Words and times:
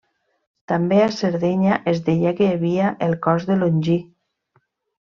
També 0.71 0.97
a 1.01 1.09
Sardenya 1.17 1.77
es 1.93 2.03
deia 2.09 2.33
que 2.41 2.49
hi 2.49 2.57
havia 2.57 2.91
el 3.11 3.17
cos 3.29 3.49
de 3.53 3.63
Longí. 3.63 4.03